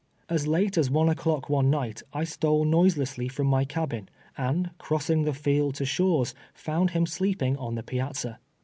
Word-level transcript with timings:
As 0.29 0.47
late 0.47 0.79
as 0.79 0.89
one 0.89 1.09
o'clock 1.09 1.47
one 1.47 1.69
night 1.69 2.01
I 2.11 2.23
stole 2.23 2.65
noise 2.65 2.95
lessly 2.97 3.29
from 3.31 3.45
my 3.45 3.65
cabin, 3.65 4.09
and, 4.35 4.71
crossing 4.79 5.25
the 5.25 5.31
field 5.35 5.75
to 5.75 5.85
Shaw's, 5.85 6.33
found 6.55 6.89
him 6.89 7.05
sleeping 7.05 7.55
on 7.57 7.75
the 7.75 7.83
piazza. 7.83 8.39